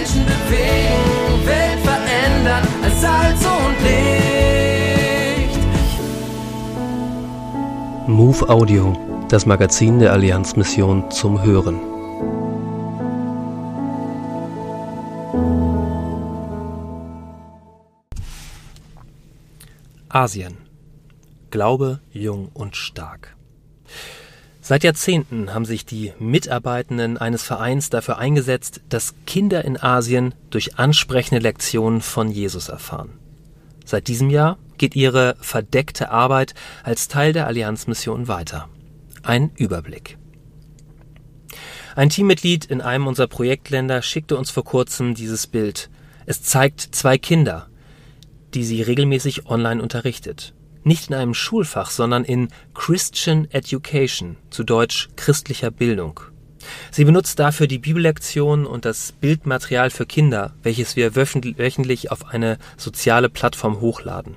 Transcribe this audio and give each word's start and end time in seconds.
Menschen 0.00 0.24
bewegen, 0.24 1.46
Welt 1.46 1.80
verändern 1.80 2.66
als 2.82 3.00
Salz 3.02 3.44
und 3.44 3.76
Licht. 3.84 5.58
Move 8.08 8.48
Audio, 8.48 8.96
das 9.28 9.44
Magazin 9.44 9.98
der 9.98 10.12
Allianzmission 10.14 11.10
zum 11.10 11.42
Hören. 11.42 11.78
Asien. 20.08 20.56
Glaube, 21.50 22.00
jung 22.10 22.48
und 22.54 22.74
stark. 22.74 23.36
Seit 24.70 24.84
Jahrzehnten 24.84 25.52
haben 25.52 25.64
sich 25.64 25.84
die 25.84 26.12
Mitarbeitenden 26.20 27.18
eines 27.18 27.42
Vereins 27.42 27.90
dafür 27.90 28.18
eingesetzt, 28.18 28.82
dass 28.88 29.16
Kinder 29.26 29.64
in 29.64 29.76
Asien 29.76 30.32
durch 30.50 30.78
ansprechende 30.78 31.40
Lektionen 31.40 32.00
von 32.00 32.30
Jesus 32.30 32.68
erfahren. 32.68 33.18
Seit 33.84 34.06
diesem 34.06 34.30
Jahr 34.30 34.58
geht 34.78 34.94
ihre 34.94 35.34
verdeckte 35.40 36.12
Arbeit 36.12 36.54
als 36.84 37.08
Teil 37.08 37.32
der 37.32 37.48
Allianzmission 37.48 38.28
weiter. 38.28 38.68
Ein 39.24 39.50
Überblick. 39.56 40.18
Ein 41.96 42.10
Teammitglied 42.10 42.64
in 42.64 42.80
einem 42.80 43.08
unserer 43.08 43.26
Projektländer 43.26 44.02
schickte 44.02 44.36
uns 44.36 44.52
vor 44.52 44.62
kurzem 44.62 45.16
dieses 45.16 45.48
Bild. 45.48 45.90
Es 46.26 46.44
zeigt 46.44 46.80
zwei 46.80 47.18
Kinder, 47.18 47.66
die 48.54 48.62
sie 48.62 48.82
regelmäßig 48.82 49.46
online 49.46 49.82
unterrichtet. 49.82 50.54
Nicht 50.82 51.10
in 51.10 51.14
einem 51.14 51.34
Schulfach, 51.34 51.90
sondern 51.90 52.24
in 52.24 52.48
Christian 52.74 53.50
Education, 53.50 54.36
zu 54.50 54.64
Deutsch 54.64 55.08
christlicher 55.16 55.70
Bildung. 55.70 56.20
Sie 56.90 57.04
benutzt 57.04 57.38
dafür 57.38 57.66
die 57.66 57.78
Bibellektion 57.78 58.66
und 58.66 58.84
das 58.84 59.12
Bildmaterial 59.12 59.90
für 59.90 60.06
Kinder, 60.06 60.54
welches 60.62 60.96
wir 60.96 61.14
wöchentlich 61.16 62.10
auf 62.10 62.26
eine 62.26 62.58
soziale 62.76 63.28
Plattform 63.28 63.80
hochladen. 63.80 64.36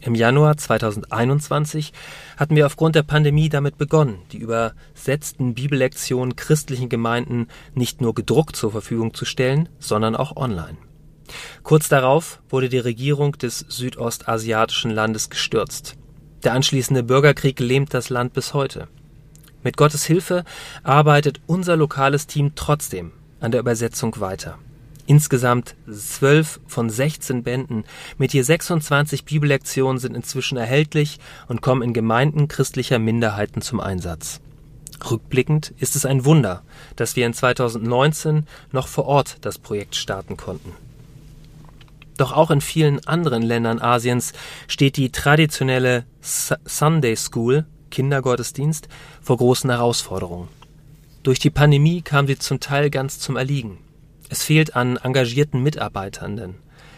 Im 0.00 0.16
Januar 0.16 0.56
2021 0.56 1.92
hatten 2.36 2.56
wir 2.56 2.66
aufgrund 2.66 2.96
der 2.96 3.04
Pandemie 3.04 3.48
damit 3.48 3.78
begonnen, 3.78 4.18
die 4.32 4.38
übersetzten 4.38 5.54
Bibellektionen 5.54 6.34
christlichen 6.34 6.88
Gemeinden 6.88 7.46
nicht 7.74 8.00
nur 8.00 8.12
gedruckt 8.12 8.56
zur 8.56 8.72
Verfügung 8.72 9.14
zu 9.14 9.24
stellen, 9.24 9.68
sondern 9.78 10.16
auch 10.16 10.36
online. 10.36 10.76
Kurz 11.62 11.88
darauf 11.88 12.40
wurde 12.48 12.68
die 12.68 12.78
Regierung 12.78 13.32
des 13.32 13.60
südostasiatischen 13.68 14.90
Landes 14.90 15.30
gestürzt. 15.30 15.96
Der 16.44 16.52
anschließende 16.54 17.02
Bürgerkrieg 17.02 17.60
lähmt 17.60 17.94
das 17.94 18.10
Land 18.10 18.32
bis 18.32 18.54
heute. 18.54 18.88
Mit 19.62 19.76
Gottes 19.76 20.04
Hilfe 20.04 20.44
arbeitet 20.82 21.40
unser 21.46 21.76
lokales 21.76 22.26
Team 22.26 22.52
trotzdem 22.56 23.12
an 23.40 23.52
der 23.52 23.60
Übersetzung 23.60 24.18
weiter. 24.20 24.58
Insgesamt 25.06 25.74
zwölf 25.90 26.60
von 26.66 26.88
16 26.88 27.42
Bänden 27.42 27.84
mit 28.18 28.32
je 28.32 28.42
26 28.42 29.24
Bibellektionen 29.24 29.98
sind 29.98 30.16
inzwischen 30.16 30.56
erhältlich 30.56 31.18
und 31.48 31.60
kommen 31.60 31.82
in 31.82 31.92
Gemeinden 31.92 32.48
christlicher 32.48 32.98
Minderheiten 32.98 33.62
zum 33.62 33.80
Einsatz. 33.80 34.40
Rückblickend 35.10 35.74
ist 35.78 35.96
es 35.96 36.06
ein 36.06 36.24
Wunder, 36.24 36.62
dass 36.94 37.16
wir 37.16 37.26
in 37.26 37.34
2019 37.34 38.46
noch 38.70 38.86
vor 38.86 39.06
Ort 39.06 39.38
das 39.40 39.58
Projekt 39.58 39.96
starten 39.96 40.36
konnten. 40.36 40.72
Doch 42.22 42.30
auch 42.30 42.52
in 42.52 42.60
vielen 42.60 43.04
anderen 43.04 43.42
Ländern 43.42 43.80
Asiens 43.80 44.32
steht 44.68 44.96
die 44.96 45.10
traditionelle 45.10 46.04
Sunday 46.20 47.16
School, 47.16 47.66
Kindergottesdienst, 47.90 48.86
vor 49.20 49.38
großen 49.38 49.68
Herausforderungen. 49.68 50.46
Durch 51.24 51.40
die 51.40 51.50
Pandemie 51.50 52.00
kam 52.00 52.28
sie 52.28 52.38
zum 52.38 52.60
Teil 52.60 52.90
ganz 52.90 53.18
zum 53.18 53.34
Erliegen. 53.34 53.78
Es 54.28 54.44
fehlt 54.44 54.76
an 54.76 54.98
engagierten 54.98 55.64
Mitarbeitenden. 55.64 56.54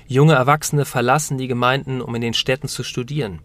Junge 0.07 0.35
Erwachsene 0.35 0.85
verlassen 0.85 1.39
die 1.39 1.49
Gemeinden, 1.49 2.03
um 2.03 2.15
in 2.15 2.21
den 2.21 2.35
Städten 2.35 2.69
zu 2.69 2.83
studieren. 2.83 3.39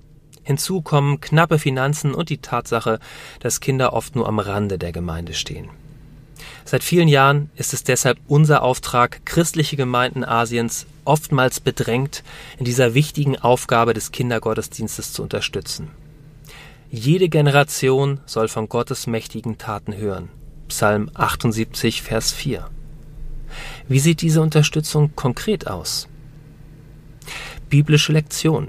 Hinzu 0.44 0.82
kommen 0.82 1.22
knappe 1.22 1.60
Finanzen 1.60 2.14
und 2.14 2.28
die 2.30 2.40
Tatsache, 2.40 3.00
dass 3.40 3.62
Kinder 3.62 3.94
oft 3.94 4.18
nur 4.18 4.28
am 4.28 4.40
Rande 4.40 4.78
der 4.78 4.92
Gemeinde 4.92 5.34
stehen. 5.34 5.70
Seit 6.70 6.84
vielen 6.84 7.08
Jahren 7.08 7.50
ist 7.56 7.74
es 7.74 7.84
deshalb 7.84 8.20
unser 8.28 8.62
Auftrag, 8.62 9.26
christliche 9.26 9.76
Gemeinden 9.76 10.24
Asiens 10.24 10.86
oftmals 11.04 11.60
bedrängt, 11.60 12.24
in 12.60 12.66
dieser 12.66 12.94
wichtigen 12.94 13.38
Aufgabe 13.38 13.96
des 13.96 14.12
Kindergottesdienstes 14.12 15.12
zu 15.12 15.24
unterstützen. 15.24 15.90
Jede 16.92 17.28
Generation 17.28 18.20
soll 18.28 18.50
von 18.50 18.70
Gottes 18.70 19.08
mächtigen 19.08 19.58
Taten 19.58 19.98
hören. 19.98 20.30
Psalm 20.68 21.10
78, 21.16 22.04
Vers 22.04 22.34
4. 22.34 22.70
Wie 23.88 24.00
sieht 24.00 24.22
diese 24.22 24.44
Unterstützung 24.44 25.16
konkret 25.16 25.66
aus? 25.66 26.08
Biblische 27.68 28.14
Lektion. 28.14 28.68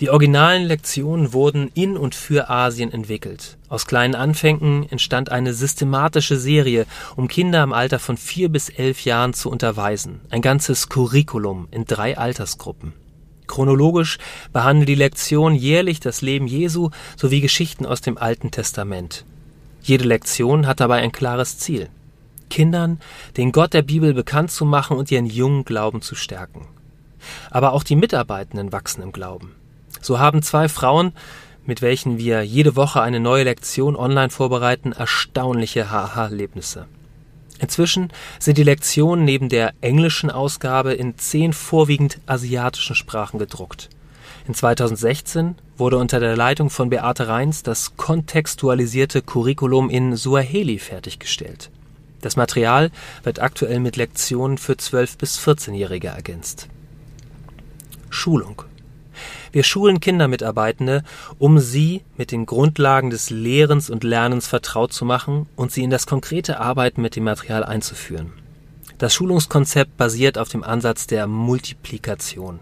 Die 0.00 0.10
originalen 0.10 0.64
Lektionen 0.64 1.32
wurden 1.32 1.70
in 1.72 1.96
und 1.96 2.14
für 2.14 2.50
Asien 2.50 2.92
entwickelt. 2.92 3.56
Aus 3.70 3.86
kleinen 3.86 4.14
Anfängen 4.14 4.86
entstand 4.90 5.32
eine 5.32 5.54
systematische 5.54 6.36
Serie, 6.36 6.84
um 7.16 7.28
Kinder 7.28 7.62
im 7.62 7.72
Alter 7.72 7.98
von 7.98 8.18
vier 8.18 8.50
bis 8.50 8.68
elf 8.68 9.06
Jahren 9.06 9.32
zu 9.32 9.48
unterweisen. 9.48 10.20
Ein 10.28 10.42
ganzes 10.42 10.90
Curriculum 10.90 11.68
in 11.70 11.86
drei 11.86 12.18
Altersgruppen. 12.18 12.92
Chronologisch 13.46 14.18
behandelt 14.52 14.90
die 14.90 14.96
Lektion 14.96 15.54
jährlich 15.54 15.98
das 15.98 16.20
Leben 16.20 16.46
Jesu 16.46 16.90
sowie 17.16 17.40
Geschichten 17.40 17.86
aus 17.86 18.02
dem 18.02 18.18
Alten 18.18 18.50
Testament. 18.50 19.24
Jede 19.82 20.04
Lektion 20.04 20.66
hat 20.66 20.80
dabei 20.80 20.96
ein 20.98 21.12
klares 21.12 21.58
Ziel. 21.58 21.88
Kindern 22.50 23.00
den 23.38 23.50
Gott 23.50 23.72
der 23.72 23.82
Bibel 23.82 24.12
bekannt 24.12 24.50
zu 24.50 24.66
machen 24.66 24.98
und 24.98 25.10
ihren 25.10 25.26
jungen 25.26 25.64
Glauben 25.64 26.02
zu 26.02 26.14
stärken. 26.14 26.66
Aber 27.50 27.72
auch 27.72 27.82
die 27.82 27.96
Mitarbeitenden 27.96 28.72
wachsen 28.72 29.02
im 29.02 29.12
Glauben. 29.12 29.54
So 30.06 30.20
haben 30.20 30.40
zwei 30.40 30.68
Frauen, 30.68 31.10
mit 31.64 31.82
welchen 31.82 32.16
wir 32.16 32.44
jede 32.44 32.76
Woche 32.76 33.02
eine 33.02 33.18
neue 33.18 33.42
Lektion 33.42 33.96
online 33.96 34.30
vorbereiten, 34.30 34.92
erstaunliche 34.92 35.90
Haha-Erlebnisse. 35.90 36.86
Inzwischen 37.58 38.12
sind 38.38 38.56
die 38.56 38.62
Lektionen 38.62 39.24
neben 39.24 39.48
der 39.48 39.74
englischen 39.80 40.30
Ausgabe 40.30 40.92
in 40.92 41.18
zehn 41.18 41.52
vorwiegend 41.52 42.20
asiatischen 42.26 42.94
Sprachen 42.94 43.40
gedruckt. 43.40 43.88
In 44.46 44.54
2016 44.54 45.56
wurde 45.76 45.98
unter 45.98 46.20
der 46.20 46.36
Leitung 46.36 46.70
von 46.70 46.88
Beate 46.88 47.26
Reins 47.26 47.64
das 47.64 47.96
kontextualisierte 47.96 49.22
Curriculum 49.22 49.90
in 49.90 50.14
Suaheli 50.14 50.78
fertiggestellt. 50.78 51.68
Das 52.20 52.36
Material 52.36 52.92
wird 53.24 53.40
aktuell 53.40 53.80
mit 53.80 53.96
Lektionen 53.96 54.56
für 54.56 54.74
12- 54.74 55.18
bis 55.18 55.36
14-Jährige 55.40 56.06
ergänzt. 56.06 56.68
Schulung 58.08 58.62
wir 59.56 59.64
schulen 59.64 60.00
Kindermitarbeitende, 60.00 61.02
um 61.38 61.58
sie 61.58 62.02
mit 62.18 62.30
den 62.30 62.44
Grundlagen 62.44 63.08
des 63.08 63.30
Lehrens 63.30 63.88
und 63.88 64.04
Lernens 64.04 64.46
vertraut 64.46 64.92
zu 64.92 65.06
machen 65.06 65.46
und 65.56 65.72
sie 65.72 65.82
in 65.82 65.88
das 65.88 66.06
konkrete 66.06 66.60
Arbeiten 66.60 67.00
mit 67.00 67.16
dem 67.16 67.24
Material 67.24 67.64
einzuführen. 67.64 68.34
Das 68.98 69.14
Schulungskonzept 69.14 69.96
basiert 69.96 70.36
auf 70.36 70.50
dem 70.50 70.62
Ansatz 70.62 71.06
der 71.06 71.26
Multiplikation. 71.26 72.60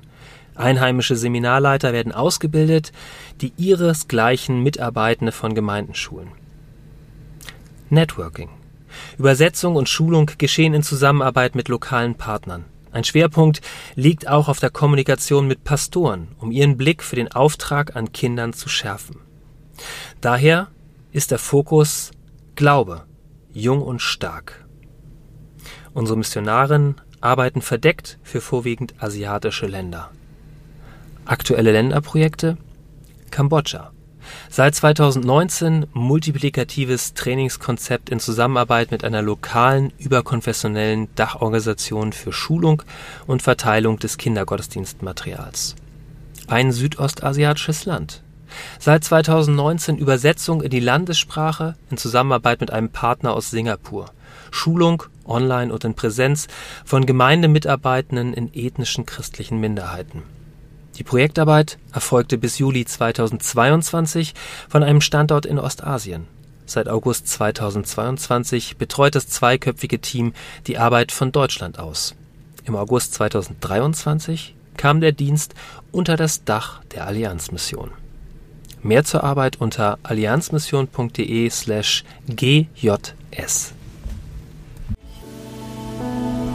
Einheimische 0.55 1.17
Seminarleiter 1.17 1.93
werden 1.93 2.13
ausgebildet, 2.13 2.93
die 3.41 3.53
ihresgleichen 3.57 4.63
Mitarbeitende 4.63 5.33
von 5.33 5.57
Gemeinden 5.57 5.97
schulen. 5.97 6.29
Networking. 7.91 8.51
Übersetzung 9.19 9.75
und 9.75 9.89
Schulung 9.89 10.31
geschehen 10.39 10.75
in 10.75 10.85
Zusammenarbeit 10.85 11.57
mit 11.57 11.67
lokalen 11.67 12.15
Partnern. 12.15 12.67
Ein 12.95 13.03
Schwerpunkt 13.03 13.61
liegt 13.97 14.29
auch 14.29 14.47
auf 14.47 14.61
der 14.61 14.71
Kommunikation 14.71 15.49
mit 15.49 15.65
Pastoren, 15.65 16.29
um 16.39 16.53
ihren 16.53 16.77
Blick 16.77 17.03
für 17.03 17.17
den 17.17 17.33
Auftrag 17.33 17.97
an 17.97 18.13
Kindern 18.13 18.53
zu 18.53 18.69
schärfen. 18.69 19.17
Daher 20.21 20.69
ist 21.11 21.33
der 21.33 21.41
Fokus 21.41 22.13
Glaube, 22.55 23.03
jung 23.53 23.83
und 23.83 24.01
stark. 24.01 24.65
Unsere 25.93 26.17
Missionarinnen 26.17 27.01
arbeiten 27.21 27.63
verdeckt 27.63 28.21
für 28.23 28.41
vorwiegend 28.41 28.95
asiatische 29.03 29.67
Länder. 29.67 30.13
Aktuelle 31.25 31.73
Länderprojekte 31.73 32.59
Kambodscha, 33.33 33.91
Seit 34.49 34.75
2019 34.75 35.87
multiplikatives 35.93 37.15
Trainingskonzept 37.15 38.11
in 38.11 38.21
Zusammenarbeit 38.21 38.91
mit 38.91 39.05
einer 39.05 39.23
lokalen 39.23 39.93
überkonfessionellen 39.99 41.09
Dachorganisation 41.15 42.13
für 42.13 42.33
Schulung 42.33 42.83
und 43.27 43.43
Verteilung 43.43 43.99
des 43.99 44.17
Kindergottesdienstmaterials. 44.17 45.77
Ein 46.47 46.73
südostasiatisches 46.73 47.85
Land. 47.85 48.23
Seit 48.79 49.03
2019 49.05 49.99
Übersetzung 49.99 50.63
in 50.63 50.71
die 50.71 50.81
Landessprache 50.81 51.75
in 51.91 51.97
Zusammenarbeit 51.97 52.61
mit 52.61 52.71
einem 52.71 52.91
Partner 52.91 53.33
aus 53.33 53.51
Singapur. 53.51 54.11
Schulung 54.51 55.03
online 55.25 55.73
und 55.73 55.85
in 55.85 55.95
Präsenz 55.95 56.47
von 56.85 57.07
Gemeindemitarbeitenden 57.07 58.35
in 58.35 58.53
ethnischen 58.55 59.07
christlichen 59.07 59.59
Minderheiten 59.59 60.23
die 60.99 61.05
Projektarbeit 61.05 61.79
erfolgte 61.93 62.39
bis 62.39 62.59
Juli 62.59 62.85
2022 62.85 64.35
von 64.69 64.83
einem 64.83 65.01
Standort 65.01 65.47
in 65.47 65.59
Ostasien. 65.59 66.27
Seit 66.67 66.89
August 66.89 67.29
2022 67.29 68.77
betreut 68.77 69.15
das 69.15 69.29
zweiköpfige 69.29 70.01
Team 70.01 70.33
die 70.67 70.79
Arbeit 70.79 71.13
von 71.13 71.31
Deutschland 71.31 71.79
aus. 71.79 72.15
Im 72.65 72.77
August 72.77 73.15
2023 73.15 74.55
kam 74.77 75.01
der 75.01 75.13
Dienst 75.13 75.55
unter 75.93 76.17
das 76.17 76.45
Dach 76.45 76.83
der 76.95 77.07
Allianzmission. 77.07 77.91
Mehr 78.83 79.05
zur 79.05 79.25
Arbeit 79.25 79.61
unter 79.61 79.99
allianzmission.de 80.03 81.51
slash 81.51 82.05
gjs. 82.29 83.75